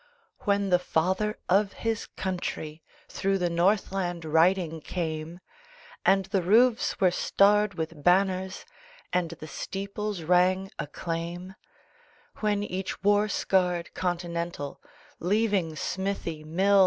[0.45, 5.41] When the Father of his Country Through the north land riding came
[6.03, 8.65] And the roofs were starred with banners,
[9.13, 11.53] And the steeples rang acclaim,
[12.37, 14.81] When each war scarred Continental
[15.19, 16.79] Leaving smithy, mill